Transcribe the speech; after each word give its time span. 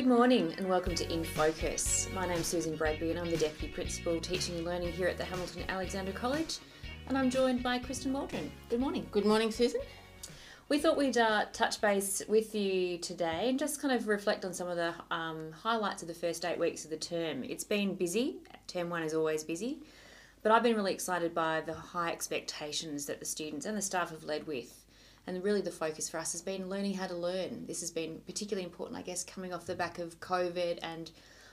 Good 0.00 0.08
morning 0.08 0.54
and 0.56 0.66
welcome 0.66 0.94
to 0.94 1.12
In 1.12 1.22
Focus. 1.22 2.08
My 2.14 2.26
name 2.26 2.38
is 2.38 2.46
Susan 2.46 2.74
Bradby 2.74 3.10
and 3.10 3.18
I'm 3.18 3.30
the 3.30 3.36
Deputy 3.36 3.68
Principal 3.68 4.18
Teaching 4.18 4.56
and 4.56 4.64
Learning 4.64 4.90
here 4.90 5.08
at 5.08 5.18
the 5.18 5.26
Hamilton 5.26 5.62
Alexandra 5.68 6.14
College 6.14 6.56
and 7.08 7.18
I'm 7.18 7.28
joined 7.28 7.62
by 7.62 7.78
Kristen 7.80 8.14
Waldron. 8.14 8.50
Good 8.70 8.80
morning. 8.80 9.06
Good 9.10 9.26
morning, 9.26 9.50
Susan. 9.50 9.82
We 10.70 10.78
thought 10.78 10.96
we'd 10.96 11.18
uh, 11.18 11.44
touch 11.52 11.82
base 11.82 12.22
with 12.28 12.54
you 12.54 12.96
today 12.96 13.50
and 13.50 13.58
just 13.58 13.82
kind 13.82 13.92
of 13.92 14.08
reflect 14.08 14.46
on 14.46 14.54
some 14.54 14.68
of 14.68 14.78
the 14.78 14.94
um, 15.10 15.52
highlights 15.52 16.00
of 16.00 16.08
the 16.08 16.14
first 16.14 16.46
eight 16.46 16.58
weeks 16.58 16.84
of 16.84 16.90
the 16.90 16.96
term. 16.96 17.44
It's 17.44 17.64
been 17.64 17.94
busy, 17.94 18.36
term 18.68 18.88
one 18.88 19.02
is 19.02 19.12
always 19.12 19.44
busy, 19.44 19.80
but 20.42 20.50
I've 20.50 20.62
been 20.62 20.76
really 20.76 20.94
excited 20.94 21.34
by 21.34 21.60
the 21.60 21.74
high 21.74 22.10
expectations 22.10 23.04
that 23.04 23.20
the 23.20 23.26
students 23.26 23.66
and 23.66 23.76
the 23.76 23.82
staff 23.82 24.12
have 24.12 24.24
led 24.24 24.46
with. 24.46 24.82
And 25.26 25.42
really, 25.44 25.60
the 25.60 25.70
focus 25.70 26.08
for 26.08 26.18
us 26.18 26.32
has 26.32 26.42
been 26.42 26.68
learning 26.68 26.94
how 26.94 27.06
to 27.06 27.14
learn. 27.14 27.66
This 27.66 27.80
has 27.80 27.90
been 27.90 28.20
particularly 28.26 28.64
important, 28.64 28.98
I 28.98 29.02
guess, 29.02 29.22
coming 29.22 29.52
off 29.52 29.66
the 29.66 29.74
back 29.74 29.98
of 29.98 30.18
COVID 30.20 30.78
and 30.82 31.10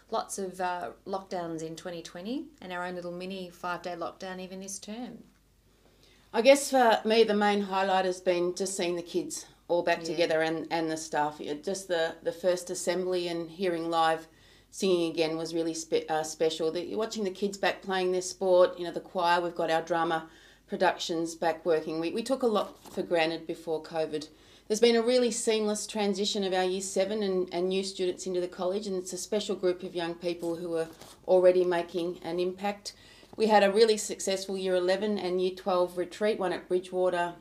lots 0.09 0.39
of 0.39 0.59
uh, 0.61 0.91
lockdowns 1.05 1.61
in 1.61 1.75
2020 1.75 2.45
and 2.61 2.71
our 2.71 2.85
own 2.85 2.95
little 2.95 3.11
mini 3.11 3.49
five 3.49 3.81
day 3.81 3.93
lockdown 3.95 4.39
even 4.39 4.61
this 4.61 4.79
term. 4.79 5.23
I 6.33 6.41
guess 6.41 6.71
for 6.71 7.01
me, 7.05 7.23
the 7.23 7.33
main 7.35 7.61
highlight 7.61 8.05
has 8.05 8.21
been 8.21 8.55
just 8.55 8.75
seeing 8.75 8.95
the 8.95 9.01
kids 9.01 9.45
all 9.67 9.83
back 9.83 9.99
Yeah. 9.99 10.05
together 10.05 10.41
and, 10.41 10.67
and 10.71 10.89
the 10.89 10.97
staff. 10.97 11.41
Just 11.61 11.87
the, 11.87 12.15
the 12.23 12.31
first 12.31 12.69
assembly 12.69 13.27
and 13.27 13.49
hearing 13.49 13.89
live 13.89 14.27
singing 14.71 15.11
again 15.11 15.37
was 15.37 15.53
really 15.53 15.73
spe- 15.73 16.09
uh, 16.09 16.23
special. 16.23 16.71
The, 16.71 16.95
watching 16.95 17.23
the 17.23 17.31
kids 17.31 17.57
back 17.57 17.81
playing 17.81 18.11
their 18.11 18.21
sport, 18.21 18.77
you 18.77 18.85
know, 18.85 18.91
the 18.91 18.99
choir, 19.01 19.41
we've 19.41 19.55
got 19.55 19.71
our 19.71 19.81
drama 19.81 20.29
productions 20.67 21.35
back 21.35 21.65
working. 21.65 21.99
We, 21.99 22.11
we 22.11 22.23
took 22.23 22.43
a 22.43 22.47
lot 22.47 22.75
for 22.93 23.01
granted 23.01 23.47
before 23.47 23.81
COVID. 23.81 24.27
There's 24.67 24.81
been 24.81 24.97
a 24.97 25.01
really 25.01 25.31
seamless 25.31 25.87
transition 25.87 26.43
of 26.43 26.53
our 26.53 26.65
year 26.65 26.81
seven 26.81 27.23
and, 27.23 27.47
and 27.53 27.69
new 27.69 27.83
students 27.83 28.27
into 28.27 28.41
the 28.41 28.49
college, 28.49 28.85
and 28.85 28.97
it's 28.97 29.13
a 29.13 29.17
special 29.17 29.55
group 29.55 29.81
of 29.83 29.95
young 29.95 30.13
people 30.13 30.57
who 30.57 30.75
are 30.75 30.89
already 31.25 31.63
making 31.63 32.19
an 32.21 32.39
impact. 32.39 32.93
We 33.37 33.47
had 33.47 33.63
a 33.63 33.71
really 33.71 33.97
successful 33.97 34.57
year 34.57 34.75
11 34.75 35.19
and 35.19 35.41
year 35.41 35.51
12 35.55 35.97
retreat, 35.97 36.37
one 36.37 36.51
at 36.51 36.67
Bridgewater 36.67 37.35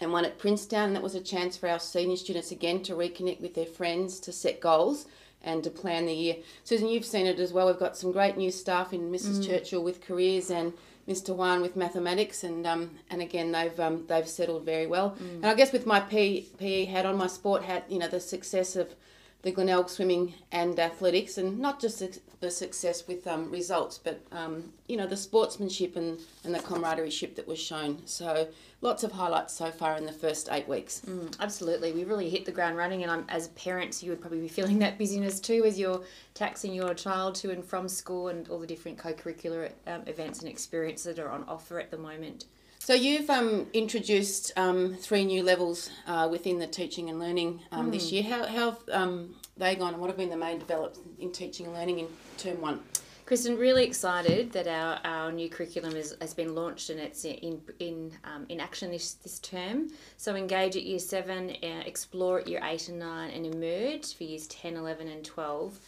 and 0.00 0.12
one 0.12 0.24
at 0.24 0.38
Princetown. 0.38 0.88
And 0.88 0.96
that 0.96 1.02
was 1.02 1.14
a 1.14 1.20
chance 1.20 1.56
for 1.56 1.68
our 1.68 1.78
senior 1.78 2.16
students 2.16 2.50
again 2.50 2.82
to 2.82 2.94
reconnect 2.94 3.40
with 3.40 3.54
their 3.54 3.66
friends, 3.66 4.18
to 4.20 4.32
set 4.32 4.60
goals, 4.60 5.06
and 5.42 5.64
to 5.64 5.70
plan 5.70 6.06
the 6.06 6.12
year. 6.12 6.36
Susan, 6.64 6.88
you've 6.88 7.04
seen 7.04 7.26
it 7.26 7.38
as 7.38 7.52
well. 7.52 7.68
We've 7.68 7.78
got 7.78 7.96
some 7.96 8.12
great 8.12 8.36
new 8.36 8.50
staff 8.50 8.92
in 8.92 9.10
Mrs. 9.10 9.38
Mm. 9.38 9.46
Churchill 9.46 9.82
with 9.82 10.02
careers 10.02 10.50
and 10.50 10.72
Mr. 11.08 11.34
Wan 11.34 11.60
with 11.60 11.76
mathematics, 11.76 12.44
and 12.44 12.66
um, 12.66 12.90
and 13.10 13.20
again 13.20 13.52
they've 13.52 13.78
um, 13.80 14.06
they've 14.06 14.28
settled 14.28 14.64
very 14.64 14.86
well. 14.86 15.16
And 15.18 15.46
I 15.46 15.54
guess 15.54 15.72
with 15.72 15.86
my 15.86 16.00
P, 16.00 16.48
PE 16.58 16.84
hat 16.84 17.06
on, 17.06 17.16
my 17.16 17.26
sport 17.26 17.62
hat, 17.62 17.84
you 17.88 17.98
know 17.98 18.08
the 18.08 18.20
success 18.20 18.76
of 18.76 18.94
the 19.42 19.50
Glenelg 19.50 19.88
swimming 19.88 20.34
and 20.52 20.78
athletics, 20.78 21.38
and 21.38 21.58
not 21.58 21.80
just 21.80 21.98
the- 22.00 22.50
success 22.50 23.06
with 23.06 23.26
um, 23.26 23.50
results, 23.50 23.98
but 23.98 24.22
um, 24.32 24.72
you 24.88 24.96
know 24.96 25.06
the 25.06 25.16
sportsmanship 25.16 25.94
and, 25.94 26.18
and 26.42 26.54
the 26.54 26.58
camaraderie 26.60 27.10
that 27.36 27.46
was 27.46 27.58
shown. 27.58 28.00
So 28.06 28.48
lots 28.80 29.04
of 29.04 29.12
highlights 29.12 29.52
so 29.52 29.70
far 29.70 29.96
in 29.96 30.06
the 30.06 30.12
first 30.12 30.48
eight 30.50 30.66
weeks. 30.66 31.02
Mm, 31.06 31.36
absolutely, 31.38 31.92
we 31.92 32.04
really 32.04 32.30
hit 32.30 32.46
the 32.46 32.52
ground 32.52 32.78
running, 32.78 33.02
and 33.02 33.12
I'm, 33.12 33.24
as 33.28 33.48
parents, 33.48 34.02
you 34.02 34.10
would 34.10 34.20
probably 34.20 34.40
be 34.40 34.48
feeling 34.48 34.78
that 34.78 34.96
busyness 34.96 35.38
too 35.40 35.64
as 35.66 35.78
you're 35.78 36.02
taxing 36.32 36.72
your 36.72 36.94
child 36.94 37.34
to 37.36 37.50
and 37.50 37.62
from 37.62 37.88
school 37.88 38.28
and 38.28 38.48
all 38.48 38.58
the 38.58 38.66
different 38.66 38.96
co-curricular 38.96 39.72
um, 39.86 40.02
events 40.06 40.40
and 40.40 40.48
experiences 40.48 41.16
that 41.16 41.22
are 41.22 41.30
on 41.30 41.44
offer 41.44 41.78
at 41.78 41.90
the 41.90 41.98
moment. 41.98 42.46
So 42.90 42.96
you've 42.96 43.30
um, 43.30 43.68
introduced 43.72 44.50
um, 44.56 44.96
three 44.96 45.24
new 45.24 45.44
levels 45.44 45.90
uh, 46.08 46.26
within 46.28 46.58
the 46.58 46.66
teaching 46.66 47.08
and 47.08 47.20
learning 47.20 47.60
um, 47.70 47.92
this 47.92 48.10
year. 48.10 48.24
How, 48.24 48.44
how 48.46 48.70
have 48.72 48.78
um, 48.90 49.36
they 49.56 49.76
gone, 49.76 49.92
and 49.92 50.00
what 50.00 50.10
have 50.10 50.16
been 50.16 50.28
the 50.28 50.36
main 50.36 50.58
developments 50.58 50.98
in 51.20 51.30
teaching 51.30 51.66
and 51.66 51.74
learning 51.76 52.00
in 52.00 52.08
term 52.36 52.60
one? 52.60 52.80
Kristen, 53.26 53.56
really 53.56 53.84
excited 53.84 54.50
that 54.54 54.66
our, 54.66 54.98
our 55.04 55.30
new 55.30 55.48
curriculum 55.48 55.94
is, 55.94 56.16
has 56.20 56.34
been 56.34 56.52
launched 56.56 56.90
and 56.90 56.98
it's 56.98 57.24
in 57.24 57.60
in 57.78 58.10
um, 58.24 58.44
in 58.48 58.58
action 58.58 58.90
this, 58.90 59.12
this 59.12 59.38
term. 59.38 59.90
So 60.16 60.34
engage 60.34 60.74
at 60.74 60.82
year 60.82 60.98
seven, 60.98 61.50
uh, 61.62 61.82
explore 61.86 62.40
at 62.40 62.48
year 62.48 62.60
eight 62.64 62.88
and 62.88 62.98
nine, 62.98 63.30
and 63.30 63.46
emerge 63.46 64.16
for 64.16 64.24
years 64.24 64.48
10, 64.48 64.74
11 64.74 65.06
and 65.06 65.24
twelve. 65.24 65.78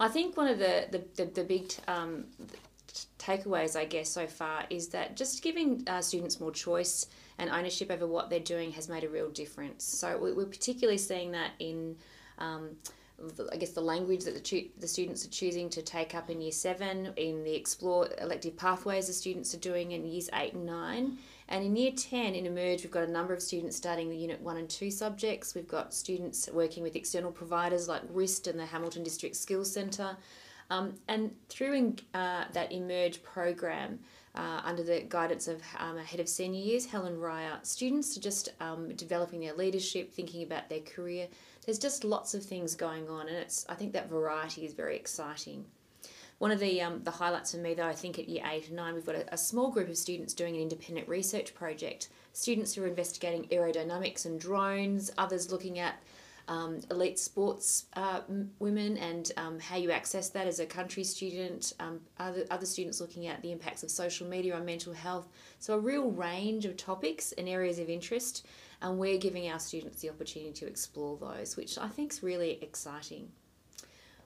I 0.00 0.08
think 0.08 0.38
one 0.38 0.48
of 0.48 0.58
the 0.58 0.86
the, 0.90 1.04
the, 1.16 1.30
the 1.32 1.44
big 1.44 1.74
um, 1.86 2.24
takeaways, 3.26 3.76
I 3.76 3.84
guess, 3.84 4.08
so 4.08 4.26
far 4.26 4.64
is 4.70 4.88
that 4.88 5.16
just 5.16 5.42
giving 5.42 5.82
uh, 5.86 6.00
students 6.00 6.40
more 6.40 6.52
choice 6.52 7.06
and 7.38 7.50
ownership 7.50 7.90
over 7.90 8.06
what 8.06 8.30
they're 8.30 8.40
doing 8.40 8.72
has 8.72 8.88
made 8.88 9.04
a 9.04 9.08
real 9.08 9.30
difference. 9.30 9.84
So 9.84 10.18
we- 10.18 10.32
we're 10.32 10.46
particularly 10.46 10.98
seeing 10.98 11.32
that 11.32 11.52
in 11.58 11.96
um, 12.38 12.76
I 13.50 13.56
guess 13.56 13.70
the 13.70 13.80
language 13.80 14.24
that 14.24 14.34
the, 14.34 14.40
tu- 14.40 14.68
the 14.78 14.86
students 14.86 15.24
are 15.24 15.30
choosing 15.30 15.70
to 15.70 15.80
take 15.80 16.14
up 16.14 16.28
in 16.28 16.42
year 16.42 16.52
seven, 16.52 17.14
in 17.16 17.44
the 17.44 17.54
explore 17.54 18.08
elective 18.20 18.56
pathways 18.58 19.06
the 19.06 19.14
students 19.14 19.54
are 19.54 19.58
doing 19.58 19.92
in 19.92 20.04
years 20.06 20.28
eight 20.34 20.52
and 20.52 20.66
nine. 20.66 21.16
And 21.48 21.64
in 21.64 21.76
year 21.76 21.92
10, 21.96 22.34
in 22.34 22.44
Emerge, 22.44 22.82
we've 22.82 22.90
got 22.90 23.04
a 23.04 23.10
number 23.10 23.32
of 23.32 23.40
students 23.40 23.76
starting 23.76 24.10
the 24.10 24.16
unit 24.16 24.40
one 24.42 24.56
and 24.56 24.68
two 24.68 24.90
subjects. 24.90 25.54
We've 25.54 25.68
got 25.68 25.94
students 25.94 26.50
working 26.52 26.82
with 26.82 26.96
external 26.96 27.30
providers 27.30 27.88
like 27.88 28.02
RIST 28.12 28.48
and 28.48 28.58
the 28.58 28.66
Hamilton 28.66 29.04
District 29.04 29.36
Skills 29.36 29.72
Centre. 29.72 30.16
Um, 30.70 30.94
and 31.08 31.30
through 31.48 31.94
uh, 32.14 32.44
that 32.52 32.72
Emerge 32.72 33.22
program, 33.22 33.98
uh, 34.34 34.60
under 34.64 34.82
the 34.82 35.04
guidance 35.08 35.48
of 35.48 35.62
um, 35.78 35.96
head 35.98 36.20
of 36.20 36.28
senior 36.28 36.60
years, 36.60 36.86
Helen 36.86 37.18
Ryer, 37.18 37.58
students 37.62 38.16
are 38.16 38.20
just 38.20 38.50
um, 38.60 38.94
developing 38.94 39.40
their 39.40 39.54
leadership, 39.54 40.12
thinking 40.12 40.42
about 40.42 40.68
their 40.68 40.80
career. 40.80 41.28
There's 41.64 41.78
just 41.78 42.04
lots 42.04 42.34
of 42.34 42.44
things 42.44 42.74
going 42.74 43.08
on, 43.08 43.28
and 43.28 43.36
it's 43.36 43.64
I 43.68 43.74
think 43.74 43.92
that 43.94 44.10
variety 44.10 44.66
is 44.66 44.74
very 44.74 44.96
exciting. 44.96 45.64
One 46.38 46.50
of 46.50 46.60
the 46.60 46.82
um, 46.82 47.02
the 47.02 47.10
highlights 47.10 47.52
for 47.52 47.58
me, 47.58 47.72
though, 47.72 47.86
I 47.86 47.94
think 47.94 48.18
at 48.18 48.28
year 48.28 48.44
eight 48.46 48.66
and 48.66 48.76
nine, 48.76 48.94
we've 48.94 49.06
got 49.06 49.14
a, 49.14 49.32
a 49.32 49.38
small 49.38 49.70
group 49.70 49.88
of 49.88 49.96
students 49.96 50.34
doing 50.34 50.54
an 50.56 50.62
independent 50.62 51.08
research 51.08 51.54
project. 51.54 52.08
Students 52.34 52.74
who 52.74 52.84
are 52.84 52.88
investigating 52.88 53.44
aerodynamics 53.44 54.26
and 54.26 54.38
drones, 54.38 55.10
others 55.16 55.50
looking 55.50 55.78
at 55.78 55.98
um, 56.48 56.80
elite 56.90 57.18
sports 57.18 57.86
uh, 57.94 58.20
women 58.58 58.96
and 58.98 59.32
um, 59.36 59.58
how 59.58 59.76
you 59.76 59.90
access 59.90 60.28
that 60.30 60.46
as 60.46 60.60
a 60.60 60.66
country 60.66 61.04
student. 61.04 61.72
Um, 61.80 62.00
other, 62.18 62.44
other 62.50 62.66
students 62.66 63.00
looking 63.00 63.26
at 63.26 63.42
the 63.42 63.52
impacts 63.52 63.82
of 63.82 63.90
social 63.90 64.26
media 64.26 64.54
on 64.56 64.64
mental 64.64 64.92
health. 64.92 65.28
So, 65.58 65.74
a 65.74 65.78
real 65.78 66.10
range 66.10 66.64
of 66.64 66.76
topics 66.76 67.32
and 67.32 67.48
areas 67.48 67.78
of 67.78 67.88
interest, 67.88 68.46
and 68.80 68.98
we're 68.98 69.18
giving 69.18 69.50
our 69.50 69.58
students 69.58 70.00
the 70.00 70.10
opportunity 70.10 70.52
to 70.52 70.66
explore 70.66 71.16
those, 71.16 71.56
which 71.56 71.78
I 71.78 71.88
think 71.88 72.12
is 72.12 72.22
really 72.22 72.58
exciting. 72.62 73.30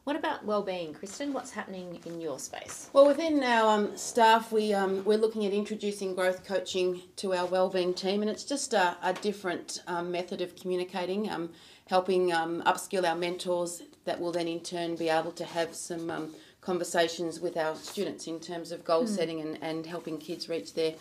What 0.05 0.17
about 0.17 0.47
well-being, 0.47 0.95
Kristen? 0.95 1.35
What's 1.35 1.51
happening 1.51 2.01
in 2.07 2.23
your 2.23 2.39
space? 2.39 2.89
Well, 2.95 3.07
within 3.07 3.45
our 3.45 3.77
um, 3.77 3.97
staff, 3.99 4.51
we 4.51 4.73
um, 4.73 5.05
we're 5.05 5.19
looking 5.19 5.45
at 5.45 5.53
introducing 5.53 6.15
growth 6.15 6.45
coaching 6.45 7.03
to 7.17 7.35
our 7.35 7.45
wellbeing 7.45 7.93
team, 7.93 8.23
and 8.23 8.31
it's 8.31 8.45
just 8.45 8.73
a, 8.73 8.97
a 9.03 9.13
different 9.13 9.83
um, 9.87 10.11
method 10.11 10.41
of 10.41 10.57
communicating, 10.57 11.31
um, 11.31 11.51
helping 11.91 12.33
um, 12.33 12.63
upskill 12.63 13.05
our 13.07 13.17
mentors 13.17 13.83
that 14.05 14.19
will 14.21 14.33
then 14.33 14.47
in 14.47 14.61
turn 14.61 14.95
be 14.95 15.09
able 15.09 15.33
to 15.33 15.45
have 15.45 15.75
some 15.75 16.09
um, 16.09 16.35
conversations 16.61 17.41
with 17.41 17.57
our 17.57 17.75
students 17.75 18.29
in 18.29 18.39
terms 18.39 18.71
of 18.71 18.85
goal 18.85 19.07
setting 19.07 19.41
and, 19.41 19.59
and 19.61 19.85
helping 19.85 20.17
kids 20.17 20.49
reach 20.49 20.73
their 20.75 20.95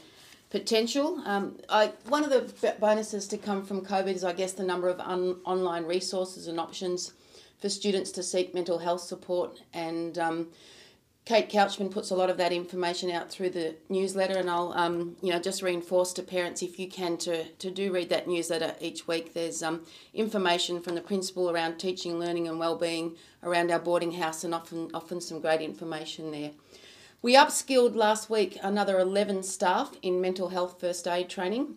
potential. 0.49 1.21
Um, 1.25 1.59
I, 1.69 1.91
one 2.07 2.23
of 2.23 2.31
the 2.31 2.73
bonuses 2.79 3.27
to 3.27 3.37
come 3.37 3.63
from 3.63 3.85
COVID 3.85 4.15
is, 4.15 4.23
I 4.23 4.33
guess, 4.33 4.53
the 4.53 4.63
number 4.63 4.89
of 4.89 4.99
un, 4.99 5.37
online 5.45 5.85
resources 5.85 6.47
and 6.47 6.59
options 6.59 7.13
for 7.61 7.69
students 7.69 8.11
to 8.13 8.23
seek 8.23 8.55
mental 8.55 8.79
health 8.79 9.01
support. 9.01 9.61
And 9.73 10.17
um, 10.17 10.47
Kate 11.29 11.47
Couchman 11.47 11.91
puts 11.91 12.09
a 12.09 12.15
lot 12.15 12.31
of 12.31 12.37
that 12.37 12.51
information 12.51 13.11
out 13.11 13.29
through 13.29 13.51
the 13.51 13.75
newsletter, 13.87 14.39
and 14.39 14.49
I'll 14.49 14.73
um, 14.73 15.15
you 15.21 15.31
know 15.31 15.37
just 15.37 15.61
reinforce 15.61 16.11
to 16.13 16.23
parents 16.23 16.63
if 16.63 16.79
you 16.79 16.87
can 16.89 17.17
to, 17.17 17.43
to 17.45 17.69
do 17.69 17.93
read 17.93 18.09
that 18.09 18.27
newsletter 18.27 18.73
each 18.81 19.07
week. 19.07 19.35
There's 19.35 19.61
um, 19.61 19.85
information 20.11 20.81
from 20.81 20.95
the 20.95 21.01
principal 21.01 21.51
around 21.51 21.77
teaching, 21.77 22.17
learning, 22.17 22.47
and 22.47 22.57
wellbeing 22.57 23.15
around 23.43 23.69
our 23.69 23.77
boarding 23.77 24.13
house, 24.13 24.43
and 24.43 24.55
often 24.55 24.89
often 24.91 25.21
some 25.21 25.39
great 25.39 25.61
information 25.61 26.31
there. 26.31 26.49
We 27.21 27.35
upskilled 27.35 27.95
last 27.95 28.31
week 28.31 28.57
another 28.63 28.97
11 28.97 29.43
staff 29.43 29.97
in 30.01 30.19
mental 30.19 30.49
health 30.49 30.79
first 30.79 31.07
aid 31.07 31.29
training, 31.29 31.75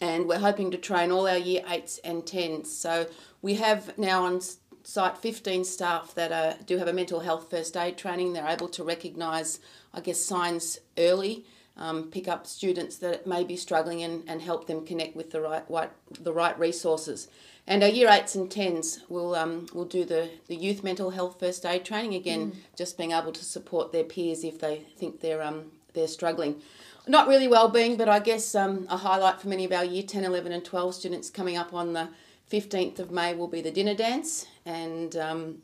and 0.00 0.26
we're 0.26 0.40
hoping 0.40 0.72
to 0.72 0.76
train 0.76 1.12
all 1.12 1.28
our 1.28 1.38
year 1.38 1.62
8s 1.68 2.00
and 2.02 2.24
10s. 2.24 2.66
So 2.66 3.06
we 3.42 3.54
have 3.54 3.96
now 3.96 4.24
on 4.24 4.40
site 4.84 5.18
15 5.18 5.64
staff 5.64 6.14
that 6.14 6.32
are, 6.32 6.56
do 6.64 6.78
have 6.78 6.88
a 6.88 6.92
mental 6.92 7.20
health 7.20 7.50
first 7.50 7.76
aid 7.76 7.96
training. 7.96 8.32
They're 8.32 8.48
able 8.48 8.68
to 8.68 8.84
recognise, 8.84 9.60
I 9.94 10.00
guess, 10.00 10.20
signs 10.20 10.78
early. 10.98 11.44
Um, 11.76 12.10
pick 12.10 12.28
up 12.28 12.46
students 12.46 12.98
that 12.98 13.26
may 13.26 13.44
be 13.44 13.56
struggling 13.56 14.02
and, 14.02 14.24
and 14.28 14.42
help 14.42 14.66
them 14.66 14.84
connect 14.84 15.16
with 15.16 15.30
the 15.30 15.40
right, 15.40 15.64
right 15.70 15.90
the 16.20 16.32
right 16.32 16.58
resources. 16.58 17.28
And 17.66 17.82
our 17.82 17.88
year 17.88 18.10
eights 18.10 18.34
and 18.34 18.50
tens 18.50 19.00
will 19.08 19.34
um, 19.34 19.66
will 19.72 19.86
do 19.86 20.04
the, 20.04 20.28
the 20.48 20.56
youth 20.56 20.84
mental 20.84 21.10
health 21.10 21.40
first 21.40 21.64
aid 21.64 21.84
training 21.84 22.14
again, 22.14 22.52
just 22.76 22.98
being 22.98 23.12
able 23.12 23.32
to 23.32 23.44
support 23.44 23.90
their 23.90 24.04
peers 24.04 24.44
if 24.44 24.58
they 24.58 24.84
think 24.98 25.20
they're 25.20 25.42
um, 25.42 25.72
they're 25.94 26.08
struggling. 26.08 26.60
Not 27.06 27.26
really 27.26 27.48
well-being, 27.48 27.96
but 27.96 28.08
I 28.08 28.20
guess 28.20 28.54
um, 28.54 28.86
a 28.88 28.96
highlight 28.96 29.40
for 29.40 29.48
many 29.48 29.64
of 29.64 29.72
our 29.72 29.84
year 29.84 30.04
10, 30.04 30.24
11 30.24 30.52
and 30.52 30.64
12 30.64 30.94
students 30.94 31.30
coming 31.30 31.56
up 31.56 31.74
on 31.74 31.94
the 31.94 32.08
15th 32.52 32.98
of 32.98 33.10
May 33.10 33.34
will 33.34 33.48
be 33.48 33.62
the 33.62 33.70
dinner 33.70 33.94
dance 33.94 34.46
and 34.66 35.16
um, 35.16 35.62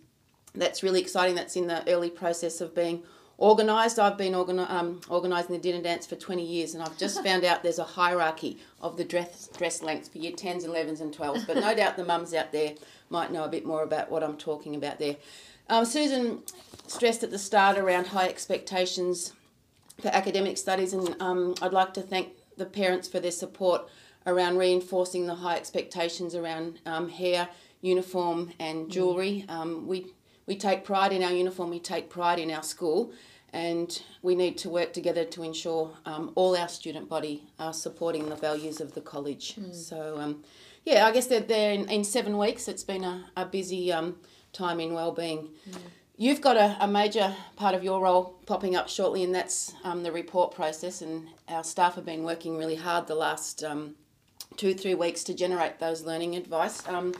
that's 0.55 0.83
really 0.83 1.01
exciting. 1.01 1.35
That's 1.35 1.55
in 1.55 1.67
the 1.67 1.87
early 1.93 2.09
process 2.09 2.63
of 2.63 2.75
being 2.75 3.03
organised. 3.39 3.99
I've 3.99 4.17
been 4.17 4.33
organi- 4.33 4.71
um, 4.71 5.03
organising 5.11 5.53
the 5.53 5.61
dinner 5.61 5.83
dance 5.83 6.07
for 6.07 6.17
20 6.17 6.43
years 6.43 6.73
and 6.73 6.83
I've 6.83 6.97
just 6.97 7.23
found 7.25 7.45
out 7.45 7.63
there's 7.63 7.79
a 7.79 7.85
hierarchy 7.85 8.59
of 8.81 8.97
the 8.97 9.05
dress, 9.05 9.49
dress 9.57 9.83
lengths 9.83 10.09
for 10.09 10.19
year 10.19 10.33
10s, 10.33 10.65
11s, 10.65 11.03
and 11.03 11.15
12s. 11.15 11.47
But 11.47 11.57
no 11.57 11.75
doubt 11.75 11.97
the 11.97 12.05
mums 12.05 12.33
out 12.33 12.53
there 12.53 12.73
might 13.11 13.31
know 13.31 13.45
a 13.45 13.49
bit 13.49 13.67
more 13.67 13.83
about 13.83 14.11
what 14.11 14.23
I'm 14.23 14.39
talking 14.39 14.75
about 14.75 14.99
there. 14.99 15.17
Um, 15.69 15.85
Susan 15.85 16.43
stressed 16.87 17.23
at 17.23 17.31
the 17.31 17.39
start 17.39 17.77
around 17.77 18.07
high 18.07 18.29
expectations 18.29 19.35
for 20.01 20.09
academic 20.09 20.57
studies, 20.57 20.95
and 20.95 21.15
um, 21.21 21.55
I'd 21.61 21.73
like 21.73 21.93
to 21.95 22.03
thank 22.03 22.31
the 22.57 22.65
parents 22.65 23.09
for 23.09 23.21
their 23.21 23.31
support 23.31 23.89
around 24.29 24.59
reinforcing 24.59 25.27
the 25.27 25.35
high 25.35 25.57
expectations 25.57 26.35
around 26.37 26.79
um, 26.87 27.09
hair, 27.09 27.49
uniform, 27.81 28.53
and 28.61 28.89
jewellery. 28.91 29.45
Um, 29.49 29.89
we 29.89 30.07
we 30.47 30.57
take 30.57 30.85
pride 30.85 31.13
in 31.13 31.23
our 31.23 31.33
uniform, 31.33 31.71
we 31.71 31.81
take 31.81 32.09
pride 32.09 32.39
in 32.39 32.51
our 32.51 32.63
school, 32.63 33.13
and 33.53 34.03
we 34.23 34.35
need 34.35 34.57
to 34.59 34.71
work 34.71 34.93
together 34.93 35.25
to 35.25 35.43
ensure 35.43 35.91
um, 36.07 36.33
all 36.37 36.57
our 36.57 36.69
student 36.69 37.09
body 37.09 37.43
are 37.59 37.75
supporting 37.75 38.29
the 38.29 38.37
values 38.37 38.81
of 38.81 38.95
the 38.95 39.01
college. 39.01 39.57
Mm. 39.57 39.75
So, 39.75 40.19
um, 40.19 40.45
yeah, 40.85 41.07
I 41.07 41.13
guess 41.13 41.27
they're 41.27 41.41
there 41.41 41.73
in, 41.73 41.89
in 41.91 42.03
seven 42.03 42.39
weeks. 42.39 42.67
It's 42.67 42.85
been 42.85 43.05
a, 43.05 43.27
a 43.37 43.45
busy 43.45 43.93
um, 43.93 44.17
time 44.53 44.81
in 44.81 44.95
wellbeing. 44.95 45.51
Mm. 45.71 45.77
You've 46.17 46.41
got 46.41 46.57
a, 46.57 46.77
a 46.81 46.89
major 46.89 47.35
part 47.57 47.75
of 47.75 47.85
your 47.85 48.01
role 48.01 48.39
popping 48.47 48.75
up 48.75 48.89
shortly, 48.89 49.23
and 49.23 49.35
that's 49.35 49.75
um, 49.85 50.03
the 50.03 50.13
report 50.13 50.55
process. 50.55 51.03
And 51.03 51.29
our 51.47 51.63
staff 51.63 51.95
have 51.95 52.07
been 52.07 52.25
working 52.25 52.57
really 52.57 52.75
hard 52.75 53.07
the 53.07 53.15
last 53.15 53.63
um, 53.63 53.97
two, 54.59 54.75
three 54.75 54.95
weeks 54.95 55.25
to 55.25 55.33
generate 55.33 55.79
those 55.79 56.03
learning 56.03 56.37
advice. 56.37 56.87
Um, 56.87 57.15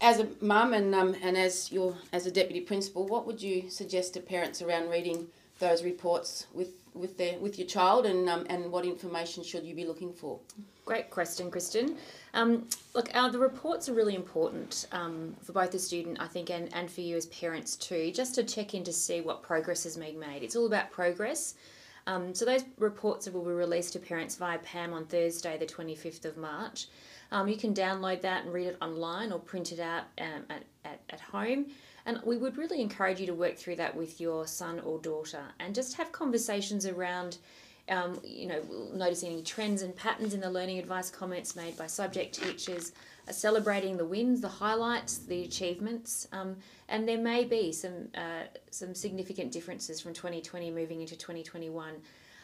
as 0.00 0.18
a 0.20 0.28
mum 0.40 0.72
and 0.72 0.94
um, 0.94 1.14
and 1.22 1.36
as 1.36 1.70
your 1.70 1.94
as 2.14 2.24
a 2.24 2.30
deputy 2.30 2.62
principal, 2.62 3.06
what 3.06 3.26
would 3.26 3.42
you 3.42 3.68
suggest 3.68 4.14
to 4.14 4.20
parents 4.20 4.62
around 4.62 4.88
reading 4.88 5.26
those 5.58 5.84
reports 5.84 6.46
with 6.54 6.70
with 6.94 7.18
their 7.18 7.38
with 7.38 7.58
your 7.58 7.66
child, 7.66 8.06
and 8.06 8.26
um, 8.28 8.46
and 8.48 8.72
what 8.72 8.86
information 8.86 9.44
should 9.44 9.64
you 9.64 9.74
be 9.74 9.84
looking 9.84 10.12
for? 10.12 10.38
Great 10.86 11.10
question, 11.10 11.50
Kristen. 11.50 11.96
Um, 12.34 12.66
look, 12.94 13.14
uh, 13.14 13.28
the 13.28 13.38
reports 13.38 13.88
are 13.88 13.92
really 13.92 14.16
important 14.16 14.88
um, 14.90 15.36
for 15.42 15.52
both 15.52 15.70
the 15.70 15.78
student, 15.78 16.18
I 16.20 16.26
think, 16.26 16.50
and, 16.50 16.72
and 16.74 16.90
for 16.90 17.02
you 17.02 17.16
as 17.16 17.26
parents 17.26 17.76
too, 17.76 18.10
just 18.10 18.34
to 18.36 18.42
check 18.42 18.74
in 18.74 18.82
to 18.84 18.92
see 18.92 19.20
what 19.20 19.42
progress 19.42 19.84
has 19.84 19.96
been 19.96 20.18
made. 20.18 20.42
It's 20.42 20.56
all 20.56 20.66
about 20.66 20.90
progress. 20.90 21.54
Um, 22.06 22.34
so 22.34 22.44
those 22.44 22.64
reports 22.78 23.28
will 23.28 23.44
be 23.44 23.50
released 23.52 23.92
to 23.94 23.98
parents 23.98 24.36
via 24.36 24.58
PAM 24.58 24.92
on 24.92 25.06
Thursday, 25.06 25.58
the 25.58 25.66
25th 25.66 26.24
of 26.24 26.36
March. 26.36 26.86
Um, 27.32 27.48
you 27.48 27.56
can 27.56 27.72
download 27.74 28.22
that 28.22 28.44
and 28.44 28.52
read 28.52 28.66
it 28.66 28.76
online 28.80 29.32
or 29.32 29.38
print 29.38 29.72
it 29.72 29.80
out 29.80 30.04
um, 30.20 30.44
at, 30.50 30.64
at, 30.84 31.00
at 31.10 31.20
home. 31.20 31.66
And 32.06 32.20
we 32.24 32.36
would 32.36 32.56
really 32.56 32.80
encourage 32.80 33.20
you 33.20 33.26
to 33.26 33.34
work 33.34 33.56
through 33.56 33.76
that 33.76 33.94
with 33.94 34.20
your 34.20 34.46
son 34.46 34.80
or 34.80 34.98
daughter 34.98 35.42
and 35.60 35.74
just 35.74 35.96
have 35.96 36.10
conversations 36.12 36.86
around, 36.86 37.38
um, 37.88 38.18
you 38.24 38.46
know, 38.46 38.62
noticing 38.92 39.32
any 39.32 39.42
trends 39.42 39.82
and 39.82 39.94
patterns 39.94 40.34
in 40.34 40.40
the 40.40 40.50
learning 40.50 40.78
advice 40.78 41.10
comments 41.10 41.54
made 41.54 41.76
by 41.76 41.86
subject 41.86 42.34
teachers, 42.34 42.92
celebrating 43.30 43.96
the 43.96 44.04
wins, 44.04 44.40
the 44.40 44.48
highlights, 44.48 45.18
the 45.18 45.42
achievements. 45.42 46.26
Um, 46.32 46.56
and 46.88 47.08
there 47.08 47.18
may 47.18 47.44
be 47.44 47.72
some, 47.72 48.08
uh, 48.14 48.44
some 48.70 48.94
significant 48.94 49.52
differences 49.52 50.00
from 50.00 50.12
2020 50.14 50.70
moving 50.70 51.00
into 51.00 51.16
2021. 51.16 51.94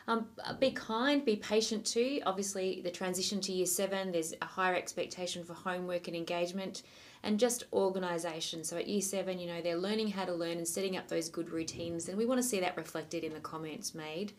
Um, 0.08 0.26
be 0.60 0.70
kind, 0.70 1.24
be 1.24 1.36
patient 1.36 1.84
too. 1.84 2.20
Obviously, 2.24 2.80
the 2.82 2.90
transition 2.90 3.40
to 3.40 3.52
year 3.52 3.66
seven, 3.66 4.12
there's 4.12 4.34
a 4.40 4.44
higher 4.44 4.76
expectation 4.76 5.42
for 5.42 5.54
homework 5.54 6.06
and 6.06 6.16
engagement 6.16 6.82
and 7.24 7.40
just 7.40 7.64
organisation. 7.72 8.62
So 8.62 8.76
at 8.76 8.86
year 8.86 9.00
seven, 9.00 9.40
you 9.40 9.48
know, 9.48 9.60
they're 9.60 9.76
learning 9.76 10.12
how 10.12 10.24
to 10.24 10.32
learn 10.32 10.58
and 10.58 10.68
setting 10.68 10.96
up 10.96 11.08
those 11.08 11.28
good 11.28 11.50
routines, 11.50 12.08
and 12.08 12.16
we 12.16 12.24
want 12.24 12.40
to 12.40 12.46
see 12.46 12.60
that 12.60 12.76
reflected 12.76 13.24
in 13.24 13.34
the 13.34 13.40
comments 13.40 13.94
made. 13.94 14.32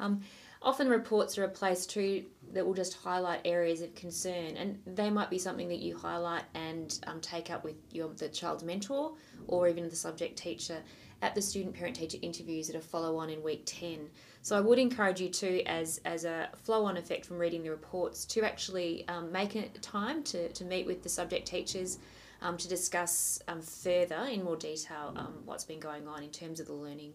Um, 0.00 0.22
often 0.64 0.88
reports 0.88 1.38
are 1.38 1.44
a 1.44 1.48
place 1.48 1.86
too 1.86 2.24
that 2.52 2.66
will 2.66 2.74
just 2.74 2.94
highlight 2.94 3.40
areas 3.44 3.82
of 3.82 3.94
concern, 3.94 4.56
and 4.56 4.78
they 4.86 5.10
might 5.10 5.30
be 5.30 5.38
something 5.38 5.68
that 5.68 5.78
you 5.78 5.96
highlight 5.96 6.44
and 6.54 6.98
um, 7.06 7.20
take 7.20 7.50
up 7.50 7.64
with 7.64 7.76
your 7.90 8.08
the 8.14 8.28
child's 8.28 8.64
mentor 8.64 9.12
or 9.46 9.68
even 9.68 9.88
the 9.88 9.96
subject 9.96 10.36
teacher 10.36 10.78
at 11.22 11.34
the 11.34 11.42
student 11.42 11.74
parent 11.74 11.96
teacher 11.96 12.18
interviews 12.22 12.66
that 12.66 12.76
are 12.76 12.80
follow 12.80 13.16
on 13.16 13.30
in 13.30 13.42
week 13.42 13.62
10. 13.64 14.10
So 14.42 14.56
I 14.56 14.60
would 14.60 14.78
encourage 14.78 15.20
you 15.20 15.30
to, 15.30 15.62
as, 15.64 16.00
as 16.04 16.24
a 16.24 16.50
flow 16.64 16.84
on 16.84 16.98
effect 16.98 17.24
from 17.24 17.38
reading 17.38 17.62
the 17.62 17.70
reports, 17.70 18.26
to 18.26 18.42
actually 18.42 19.08
um, 19.08 19.32
make 19.32 19.54
a 19.54 19.68
time 19.78 20.22
to, 20.24 20.50
to 20.52 20.64
meet 20.64 20.86
with 20.86 21.02
the 21.02 21.08
subject 21.08 21.46
teachers 21.46 21.98
um, 22.42 22.58
to 22.58 22.68
discuss 22.68 23.40
um, 23.48 23.62
further 23.62 24.28
in 24.30 24.44
more 24.44 24.56
detail 24.56 25.14
um, 25.16 25.34
what's 25.46 25.64
been 25.64 25.80
going 25.80 26.06
on 26.06 26.22
in 26.22 26.30
terms 26.30 26.60
of 26.60 26.66
the 26.66 26.74
learning. 26.74 27.14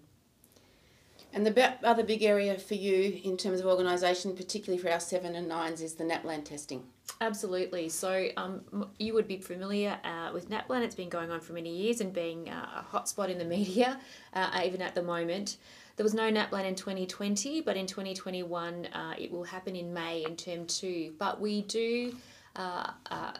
And 1.31 1.45
the 1.45 1.73
other 1.83 2.03
big 2.03 2.23
area 2.23 2.57
for 2.57 2.73
you 2.73 3.19
in 3.23 3.37
terms 3.37 3.59
of 3.59 3.67
organisation, 3.67 4.35
particularly 4.35 4.81
for 4.81 4.89
our 4.89 4.99
seven 4.99 5.35
and 5.35 5.47
nines, 5.47 5.81
is 5.81 5.93
the 5.93 6.03
NAPLAN 6.03 6.43
testing. 6.43 6.83
Absolutely. 7.21 7.89
So 7.89 8.29
um, 8.37 8.89
you 8.97 9.13
would 9.13 9.27
be 9.27 9.37
familiar 9.37 9.99
uh, 10.03 10.31
with 10.33 10.49
NAPLAN. 10.49 10.81
It's 10.81 10.95
been 10.95 11.09
going 11.09 11.29
on 11.29 11.39
for 11.39 11.53
many 11.53 11.75
years 11.75 12.01
and 12.01 12.13
being 12.13 12.49
uh, 12.49 12.81
a 12.81 12.95
hotspot 12.95 13.29
in 13.29 13.37
the 13.37 13.45
media, 13.45 13.99
uh, 14.33 14.61
even 14.65 14.81
at 14.81 14.95
the 14.95 15.03
moment. 15.03 15.57
There 15.97 16.03
was 16.05 16.13
no 16.13 16.31
NAPLAN 16.31 16.65
in 16.65 16.75
2020, 16.75 17.61
but 17.61 17.75
in 17.75 17.85
2021 17.85 18.85
uh, 18.85 19.15
it 19.19 19.31
will 19.31 19.43
happen 19.43 19.75
in 19.75 19.93
May 19.93 20.23
in 20.23 20.35
term 20.37 20.65
two. 20.65 21.13
But 21.19 21.41
we 21.41 21.63
do 21.63 22.15
uh, 22.55 22.91
uh, 23.11 23.33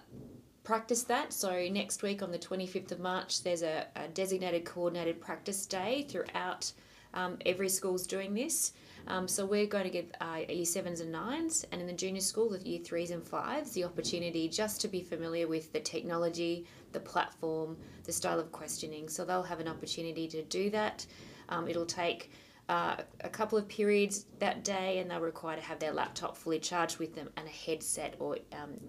practice 0.63 1.03
that. 1.03 1.31
So 1.31 1.67
next 1.71 2.03
week 2.03 2.21
on 2.21 2.31
the 2.31 2.37
25th 2.37 2.91
of 2.91 2.99
March, 2.99 3.43
there's 3.43 3.63
a, 3.63 3.87
a 3.95 4.09
designated 4.09 4.65
coordinated 4.65 5.21
practice 5.21 5.65
day 5.65 6.05
throughout. 6.09 6.71
Um, 7.13 7.37
every 7.45 7.69
school's 7.69 8.05
doing 8.05 8.33
this. 8.33 8.73
Um, 9.07 9.27
so 9.27 9.45
we're 9.45 9.65
going 9.65 9.85
to 9.85 9.89
give 9.89 10.11
uh, 10.21 10.41
year 10.47 10.65
sevens 10.65 10.99
and 10.99 11.11
nines, 11.11 11.65
and 11.71 11.81
in 11.81 11.87
the 11.87 11.93
junior 11.93 12.21
school, 12.21 12.49
the 12.49 12.59
year 12.59 12.79
threes 12.79 13.11
and 13.11 13.23
fives, 13.23 13.71
the 13.71 13.83
opportunity 13.83 14.47
just 14.47 14.81
to 14.81 14.87
be 14.87 15.01
familiar 15.01 15.47
with 15.47 15.73
the 15.73 15.79
technology, 15.79 16.65
the 16.91 16.99
platform, 16.99 17.77
the 18.03 18.11
style 18.11 18.39
of 18.39 18.51
questioning. 18.51 19.09
So 19.09 19.25
they'll 19.25 19.43
have 19.43 19.59
an 19.59 19.67
opportunity 19.67 20.27
to 20.27 20.43
do 20.43 20.69
that. 20.71 21.05
Um, 21.49 21.67
it'll 21.67 21.85
take 21.85 22.31
uh, 22.69 22.97
a 23.21 23.29
couple 23.29 23.57
of 23.57 23.67
periods 23.67 24.25
that 24.37 24.63
day 24.63 24.99
and 24.99 25.09
they're 25.09 25.19
required 25.19 25.57
to 25.57 25.63
have 25.63 25.79
their 25.79 25.91
laptop 25.91 26.37
fully 26.37 26.59
charged 26.59 26.99
with 26.99 27.15
them 27.15 27.27
and 27.35 27.47
a 27.47 27.51
headset 27.51 28.15
or 28.19 28.37
um, 28.53 28.79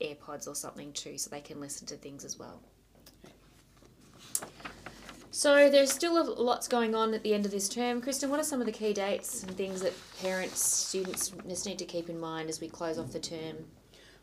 AirPods 0.00 0.46
or 0.46 0.54
something 0.54 0.92
too 0.92 1.16
so 1.16 1.30
they 1.30 1.40
can 1.40 1.58
listen 1.58 1.86
to 1.86 1.96
things 1.96 2.24
as 2.24 2.38
well. 2.38 2.62
So 5.32 5.70
there's 5.70 5.92
still 5.92 6.34
lots 6.34 6.66
going 6.66 6.94
on 6.96 7.14
at 7.14 7.22
the 7.22 7.34
end 7.34 7.46
of 7.46 7.52
this 7.52 7.68
term. 7.68 8.00
Kristen, 8.02 8.30
what 8.30 8.40
are 8.40 8.44
some 8.44 8.60
of 8.60 8.66
the 8.66 8.72
key 8.72 8.92
dates 8.92 9.44
and 9.44 9.56
things 9.56 9.80
that 9.82 9.92
parents, 10.20 10.60
students 10.60 11.32
just 11.48 11.66
need 11.66 11.78
to 11.78 11.84
keep 11.84 12.10
in 12.10 12.18
mind 12.18 12.48
as 12.48 12.60
we 12.60 12.68
close 12.68 12.98
off 12.98 13.12
the 13.12 13.20
term? 13.20 13.66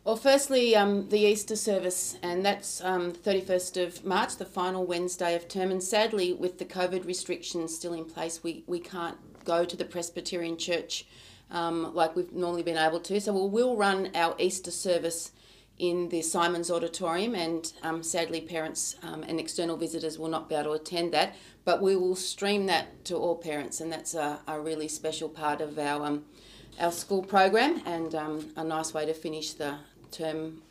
Well, 0.03 0.17
firstly, 0.17 0.75
um, 0.75 1.07
the 1.07 1.19
Easter 1.19 1.55
service, 1.55 2.17
and 2.21 2.45
that's 2.45 2.83
um, 2.83 3.13
31st 3.13 3.85
of 3.85 4.05
March, 4.05 4.35
the 4.35 4.45
final 4.45 4.85
Wednesday 4.85 5.33
of 5.33 5.47
term. 5.47 5.71
And 5.71 5.81
sadly, 5.81 6.33
with 6.33 6.59
the 6.59 6.65
COVID 6.65 7.05
restrictions 7.05 7.73
still 7.73 7.93
in 7.93 8.03
place, 8.03 8.43
we, 8.43 8.65
we 8.67 8.79
can't 8.79 9.17
go 9.45 9.63
to 9.63 9.77
the 9.77 9.85
Presbyterian 9.85 10.57
Church 10.57 11.05
um, 11.51 11.95
like 11.95 12.17
we've 12.17 12.33
normally 12.33 12.63
been 12.63 12.77
able 12.77 12.99
to. 12.99 13.19
So 13.21 13.33
we 13.33 13.49
will 13.49 13.77
run 13.77 14.11
our 14.13 14.35
Easter 14.39 14.71
service 14.71 15.31
in 15.79 16.09
the 16.09 16.21
Simons 16.21 16.71
Auditorium, 16.71 17.35
and 17.35 17.71
um, 17.83 18.01
sadly, 18.01 18.41
parents 18.41 18.95
um, 19.03 19.23
and 19.23 19.39
external 19.39 19.77
visitors 19.77 20.17
will 20.17 20.29
not 20.29 20.49
be 20.49 20.55
able 20.55 20.75
to 20.75 20.81
attend 20.81 21.13
that. 21.13 21.35
But 21.65 21.81
we 21.81 21.95
will 21.95 22.15
stream 22.15 22.65
that 22.67 23.05
to 23.05 23.15
all 23.15 23.35
parents, 23.35 23.81
and 23.81 23.91
that's 23.91 24.15
a, 24.15 24.39
a 24.47 24.59
really 24.59 24.87
special 24.87 25.29
part 25.29 25.61
of 25.61 25.77
our 25.77 26.05
um, 26.05 26.25
our 26.79 26.91
school 26.91 27.23
program 27.23 27.81
and 27.85 28.13
um, 28.13 28.49
a 28.55 28.63
nice 28.63 28.93
way 28.93 29.05
to 29.05 29.13
finish 29.13 29.53
the 29.53 29.75
term 30.11 30.61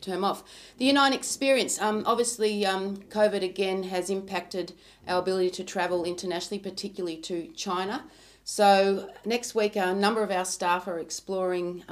term 0.00 0.24
off. 0.24 0.44
The 0.78 0.86
Unite 0.86 1.12
experience, 1.12 1.80
um, 1.80 2.04
obviously, 2.06 2.64
um, 2.64 2.98
COVID 3.08 3.42
again 3.42 3.84
has 3.84 4.10
impacted 4.10 4.72
our 5.06 5.20
ability 5.20 5.50
to 5.50 5.64
travel 5.64 6.04
internationally, 6.04 6.60
particularly 6.60 7.16
to 7.18 7.48
China. 7.48 8.04
So 8.44 9.10
next 9.24 9.54
week, 9.54 9.76
a 9.76 9.92
number 9.92 10.22
of 10.22 10.30
our 10.30 10.44
staff 10.44 10.88
are 10.88 10.98
exploring 10.98 11.84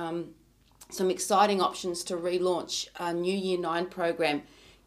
some 0.91 1.11
exciting 1.11 1.61
options 1.61 2.05
to 2.05 2.17
relaunch 2.17 2.89
a 2.99 3.13
new 3.13 3.35
Year 3.35 3.59
Nine 3.59 3.87
program 3.87 4.43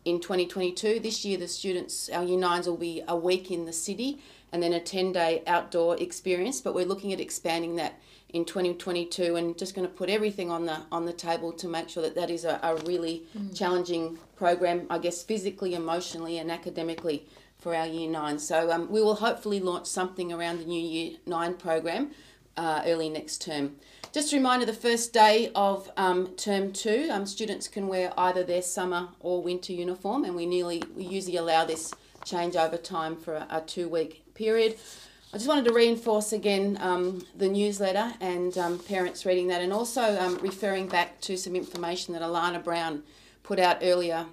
in 0.05 0.19
2022. 0.19 0.99
This 0.99 1.25
year, 1.25 1.37
the 1.37 1.47
students, 1.47 2.09
our 2.09 2.23
Year 2.23 2.39
Nines, 2.39 2.67
will 2.67 2.77
be 2.77 3.03
a 3.07 3.15
week 3.15 3.51
in 3.51 3.65
the 3.65 3.73
city 3.73 4.19
and 4.51 4.63
then 4.63 4.73
a 4.73 4.79
10 4.79 5.11
day 5.11 5.43
outdoor 5.45 5.97
experience, 5.97 6.61
but 6.61 6.73
we're 6.73 6.85
looking 6.85 7.13
at 7.13 7.19
expanding 7.19 7.75
that 7.75 7.99
in 8.29 8.45
2022 8.45 9.35
and 9.35 9.57
just 9.57 9.75
going 9.75 9.87
to 9.87 9.93
put 9.93 10.09
everything 10.09 10.51
on 10.51 10.65
the 10.65 10.79
on 10.91 11.05
the 11.05 11.13
table 11.13 11.51
to 11.51 11.67
make 11.67 11.89
sure 11.89 12.03
that 12.03 12.15
that 12.15 12.29
is 12.29 12.45
a, 12.45 12.59
a 12.61 12.75
really 12.85 13.23
mm. 13.35 13.55
challenging 13.57 14.17
program 14.35 14.85
I 14.89 14.99
guess 14.99 15.23
physically 15.23 15.73
emotionally 15.73 16.37
and 16.37 16.51
academically 16.51 17.25
for 17.57 17.73
our 17.73 17.87
year 17.87 18.07
9 18.07 18.37
so 18.37 18.71
um, 18.71 18.89
we 18.91 19.01
will 19.01 19.15
hopefully 19.15 19.59
launch 19.59 19.87
something 19.87 20.31
around 20.31 20.59
the 20.59 20.65
new 20.65 20.79
year 20.79 21.17
9 21.25 21.55
program 21.55 22.11
uh, 22.55 22.83
early 22.85 23.09
next 23.09 23.41
term 23.41 23.77
just 24.11 24.33
a 24.33 24.35
reminder 24.35 24.65
the 24.65 24.73
first 24.73 25.13
day 25.13 25.51
of 25.55 25.91
um, 25.97 26.27
term 26.35 26.71
2 26.71 27.09
um, 27.11 27.25
students 27.25 27.67
can 27.67 27.87
wear 27.87 28.11
either 28.17 28.43
their 28.43 28.61
summer 28.61 29.09
or 29.19 29.41
winter 29.41 29.73
uniform 29.73 30.23
and 30.23 30.35
we 30.35 30.45
nearly 30.45 30.81
we 30.95 31.03
usually 31.03 31.37
allow 31.37 31.65
this 31.65 31.93
change 32.25 32.55
over 32.55 32.77
time 32.77 33.15
for 33.15 33.35
a, 33.35 33.47
a 33.49 33.61
two 33.61 33.87
week 33.87 34.23
period. 34.33 34.77
I 35.33 35.37
just 35.37 35.47
wanted 35.47 35.65
to 35.65 35.73
reinforce 35.73 36.33
again 36.33 36.77
um, 36.81 37.25
the 37.35 37.47
newsletter 37.47 38.13
and 38.19 38.57
um, 38.57 38.79
parents 38.79 39.25
reading 39.25 39.47
that, 39.49 39.61
and 39.61 39.71
also 39.71 40.19
um, 40.19 40.39
referring 40.39 40.87
back 40.87 41.21
to 41.21 41.37
some 41.37 41.55
information 41.55 42.13
that 42.13 42.23
Alana 42.23 42.63
Brown 42.63 43.03
put 43.43 43.59
out 43.59 43.77
earlier 43.83 44.25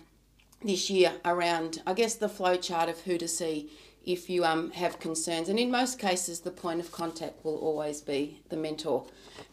this 0.65 0.89
year 0.89 1.13
around, 1.25 1.83
I 1.87 1.93
guess, 1.93 2.15
the 2.15 2.31
flow 2.31 2.57
chart 2.57 2.89
of 2.89 3.01
who 3.01 3.19
to 3.19 3.29
see 3.29 3.71
if 4.07 4.31
you 4.31 4.45
um, 4.45 4.71
have 4.71 5.01
concerns. 5.01 5.49
And 5.49 5.59
in 5.59 5.71
most 5.71 5.99
cases, 5.99 6.41
the 6.41 6.53
point 6.53 6.81
of 6.81 6.93
contact 6.93 7.45
will 7.45 7.57
always 7.57 8.01
be 8.01 8.41
the 8.49 8.57
mentor. 8.57 9.05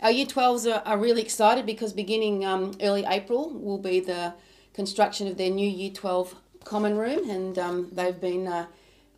Our 0.01 0.11
Year 0.11 0.27
12s 0.27 0.71
are, 0.71 0.83
are 0.85 0.97
really 0.97 1.21
excited 1.21 1.65
because 1.65 1.91
beginning 1.91 2.45
um, 2.45 2.73
early 2.81 3.03
April 3.05 3.49
will 3.49 3.79
be 3.79 3.99
the 3.99 4.35
construction 4.73 5.27
of 5.27 5.37
their 5.37 5.49
new 5.49 5.67
Year 5.67 5.91
12 5.91 6.35
common 6.63 6.97
room, 6.97 7.29
and 7.29 7.57
um, 7.57 7.89
they've 7.91 8.19
been, 8.21 8.47
uh, 8.47 8.67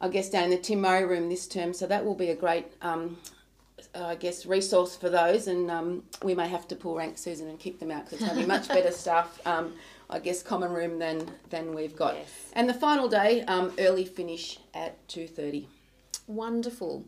I 0.01 0.07
guess, 0.07 0.29
down 0.29 0.45
in 0.45 0.49
the 0.51 0.57
Tim 0.57 0.81
Murray 0.81 1.05
room 1.05 1.29
this 1.29 1.47
term, 1.47 1.73
so 1.73 1.85
that 1.85 2.05
will 2.05 2.15
be 2.15 2.29
a 2.29 2.35
great. 2.35 2.65
Um, 3.93 4.05
I 4.05 4.15
guess 4.15 4.45
resource 4.45 4.95
for 4.95 5.09
those, 5.09 5.47
and 5.47 5.69
um, 5.69 6.03
we 6.23 6.33
may 6.33 6.47
have 6.47 6.67
to 6.69 6.75
pull 6.75 6.95
rank 6.95 7.17
Susan 7.17 7.49
and 7.49 7.59
kick 7.59 7.79
them 7.79 7.91
out 7.91 8.05
because 8.05 8.19
it's 8.19 8.29
going 8.29 8.39
to 8.39 8.45
be 8.45 8.47
much 8.47 8.67
better 8.67 8.91
stuff. 9.05 9.39
Um, 9.45 9.73
I 10.09 10.19
guess 10.19 10.43
common 10.43 10.71
room 10.71 10.99
than 10.99 11.29
than 11.49 11.73
we've 11.73 11.95
got. 11.95 12.15
Yes. 12.15 12.29
And 12.53 12.69
the 12.69 12.73
final 12.73 13.07
day, 13.07 13.41
um, 13.43 13.73
early 13.79 14.05
finish 14.05 14.59
at 14.73 15.05
two 15.07 15.27
thirty. 15.27 15.67
Wonderful. 16.27 17.05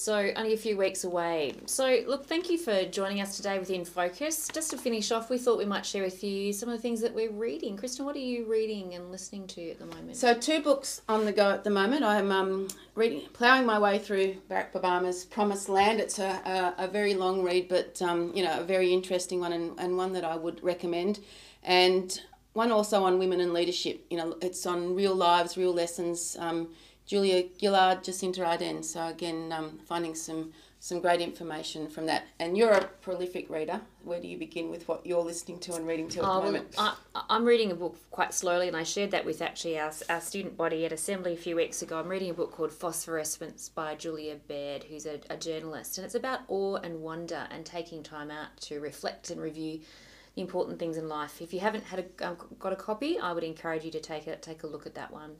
So, 0.00 0.32
only 0.34 0.54
a 0.54 0.56
few 0.56 0.78
weeks 0.78 1.04
away. 1.04 1.52
So, 1.66 2.02
look, 2.06 2.24
thank 2.24 2.48
you 2.48 2.56
for 2.56 2.86
joining 2.86 3.20
us 3.20 3.36
today 3.36 3.58
with 3.58 3.68
In 3.68 3.84
Focus. 3.84 4.48
Just 4.50 4.70
to 4.70 4.78
finish 4.78 5.12
off, 5.12 5.28
we 5.28 5.36
thought 5.36 5.58
we 5.58 5.66
might 5.66 5.84
share 5.84 6.02
with 6.02 6.24
you 6.24 6.54
some 6.54 6.70
of 6.70 6.74
the 6.74 6.80
things 6.80 7.02
that 7.02 7.14
we're 7.14 7.30
reading. 7.30 7.76
Kristen, 7.76 8.06
what 8.06 8.16
are 8.16 8.18
you 8.18 8.46
reading 8.46 8.94
and 8.94 9.12
listening 9.12 9.46
to 9.48 9.72
at 9.72 9.78
the 9.78 9.84
moment? 9.84 10.16
So 10.16 10.32
two 10.32 10.62
books 10.62 11.02
on 11.06 11.26
the 11.26 11.32
go 11.32 11.50
at 11.50 11.64
the 11.64 11.70
moment. 11.70 12.02
I'm 12.02 12.32
um, 12.32 12.68
reading, 12.94 13.28
ploughing 13.34 13.66
my 13.66 13.78
way 13.78 13.98
through 13.98 14.36
Barack 14.48 14.72
Obama's 14.72 15.26
Promised 15.26 15.68
Land. 15.68 16.00
It's 16.00 16.18
a, 16.18 16.74
a, 16.78 16.84
a 16.84 16.88
very 16.88 17.12
long 17.12 17.42
read, 17.42 17.68
but 17.68 18.00
um, 18.00 18.32
you 18.34 18.42
know 18.42 18.58
a 18.58 18.64
very 18.64 18.94
interesting 18.94 19.38
one 19.38 19.52
and, 19.52 19.78
and 19.78 19.98
one 19.98 20.14
that 20.14 20.24
I 20.24 20.34
would 20.34 20.64
recommend. 20.64 21.20
And 21.62 22.18
one 22.54 22.72
also 22.72 23.04
on 23.04 23.18
women 23.18 23.40
and 23.40 23.52
leadership. 23.52 24.06
You 24.08 24.16
know, 24.16 24.36
it's 24.40 24.64
on 24.64 24.94
real 24.94 25.14
lives, 25.14 25.58
real 25.58 25.74
lessons. 25.74 26.38
Um, 26.40 26.70
Julia 27.10 27.42
Gillard, 27.60 28.04
Jacinda 28.04 28.46
Ardern. 28.46 28.84
So 28.84 29.04
again, 29.08 29.50
um, 29.50 29.80
finding 29.84 30.14
some 30.14 30.52
some 30.78 31.00
great 31.00 31.20
information 31.20 31.88
from 31.88 32.06
that. 32.06 32.22
And 32.38 32.56
you're 32.56 32.70
a 32.70 32.84
prolific 33.02 33.50
reader. 33.50 33.80
Where 34.04 34.20
do 34.20 34.28
you 34.28 34.38
begin 34.38 34.70
with 34.70 34.86
what 34.86 35.04
you're 35.04 35.24
listening 35.24 35.58
to 35.58 35.74
and 35.74 35.88
reading 35.88 36.08
to 36.10 36.20
at 36.20 36.24
Oh, 36.24 36.34
the 36.34 36.40
well, 36.40 36.52
moment? 36.52 36.74
I, 36.78 36.94
I'm 37.28 37.44
reading 37.44 37.72
a 37.72 37.74
book 37.74 37.96
quite 38.12 38.32
slowly, 38.32 38.68
and 38.68 38.76
I 38.76 38.84
shared 38.84 39.10
that 39.10 39.26
with 39.26 39.42
actually 39.42 39.76
our, 39.76 39.92
our 40.08 40.20
student 40.20 40.56
body 40.56 40.86
at 40.86 40.92
Assembly 40.92 41.32
a 41.34 41.36
few 41.36 41.56
weeks 41.56 41.82
ago. 41.82 41.98
I'm 41.98 42.08
reading 42.08 42.30
a 42.30 42.34
book 42.34 42.52
called 42.52 42.72
Phosphorescence 42.72 43.68
by 43.68 43.96
Julia 43.96 44.36
Baird, 44.46 44.84
who's 44.84 45.04
a, 45.04 45.18
a 45.28 45.36
journalist, 45.36 45.98
and 45.98 46.04
it's 46.04 46.14
about 46.14 46.40
awe 46.46 46.76
and 46.76 47.02
wonder 47.02 47.48
and 47.50 47.66
taking 47.66 48.04
time 48.04 48.30
out 48.30 48.56
to 48.62 48.78
reflect 48.78 49.30
and 49.30 49.40
review 49.40 49.80
the 50.36 50.42
important 50.42 50.78
things 50.78 50.96
in 50.96 51.08
life. 51.08 51.42
If 51.42 51.52
you 51.52 51.58
haven't 51.58 51.84
had 51.84 52.06
a, 52.06 52.28
um, 52.28 52.36
got 52.60 52.72
a 52.72 52.76
copy, 52.76 53.18
I 53.18 53.32
would 53.32 53.44
encourage 53.44 53.84
you 53.84 53.90
to 53.90 54.00
take 54.00 54.28
a, 54.28 54.36
take 54.36 54.62
a 54.62 54.68
look 54.68 54.86
at 54.86 54.94
that 54.94 55.10
one. 55.10 55.32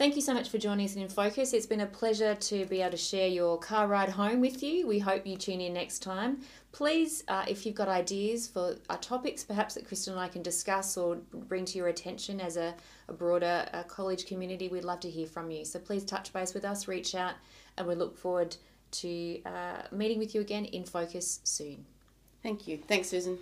Thank 0.00 0.16
you 0.16 0.22
so 0.22 0.32
much 0.32 0.48
for 0.48 0.56
joining 0.56 0.86
us 0.86 0.96
in 0.96 1.06
Focus. 1.10 1.52
It's 1.52 1.66
been 1.66 1.82
a 1.82 1.86
pleasure 1.86 2.34
to 2.34 2.64
be 2.64 2.80
able 2.80 2.92
to 2.92 2.96
share 2.96 3.28
your 3.28 3.58
car 3.58 3.86
ride 3.86 4.08
home 4.08 4.40
with 4.40 4.62
you. 4.62 4.86
We 4.86 4.98
hope 4.98 5.26
you 5.26 5.36
tune 5.36 5.60
in 5.60 5.74
next 5.74 5.98
time. 5.98 6.40
Please, 6.72 7.22
uh, 7.28 7.44
if 7.46 7.66
you've 7.66 7.74
got 7.74 7.88
ideas 7.88 8.48
for 8.48 8.76
uh, 8.88 8.96
topics 9.02 9.44
perhaps 9.44 9.74
that 9.74 9.86
Kristen 9.86 10.14
and 10.14 10.22
I 10.22 10.28
can 10.28 10.40
discuss 10.40 10.96
or 10.96 11.16
bring 11.34 11.66
to 11.66 11.76
your 11.76 11.88
attention 11.88 12.40
as 12.40 12.56
a, 12.56 12.74
a 13.08 13.12
broader 13.12 13.68
uh, 13.74 13.82
college 13.82 14.24
community, 14.24 14.68
we'd 14.68 14.84
love 14.84 15.00
to 15.00 15.10
hear 15.10 15.26
from 15.26 15.50
you. 15.50 15.66
So 15.66 15.78
please 15.78 16.02
touch 16.02 16.32
base 16.32 16.54
with 16.54 16.64
us, 16.64 16.88
reach 16.88 17.14
out, 17.14 17.34
and 17.76 17.86
we 17.86 17.94
look 17.94 18.16
forward 18.16 18.56
to 18.92 19.42
uh, 19.44 19.82
meeting 19.92 20.18
with 20.18 20.34
you 20.34 20.40
again 20.40 20.64
in 20.64 20.84
Focus 20.84 21.40
soon. 21.44 21.84
Thank 22.42 22.66
you. 22.66 22.78
Thanks, 22.88 23.10
Susan. 23.10 23.38